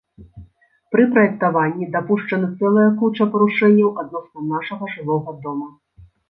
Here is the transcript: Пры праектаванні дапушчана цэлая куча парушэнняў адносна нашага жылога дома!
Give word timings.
Пры 0.93 1.03
праектаванні 1.17 1.89
дапушчана 1.95 2.49
цэлая 2.61 2.87
куча 3.03 3.27
парушэнняў 3.37 3.93
адносна 4.05 4.39
нашага 4.55 4.91
жылога 4.97 5.31
дома! 5.47 5.69